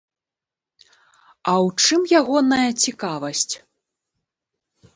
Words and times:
А 0.83 1.53
ў 1.67 1.85
чым 1.85 2.01
ягоная 2.21 2.67
цікавасць? 2.87 3.47